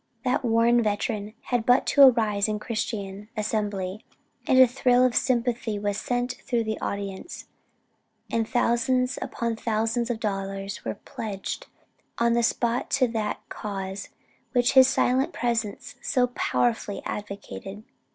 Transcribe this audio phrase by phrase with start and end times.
[0.25, 4.03] '"That worn veteran had but to arise in a Christian assembly,
[4.47, 7.45] and a thrill of sympathy was sent through the audience,
[8.31, 11.67] and thousands upon thousands of dollars were pledged
[12.17, 14.09] on the spot to that cause
[14.53, 17.83] which his silent presence so powerfully advocated.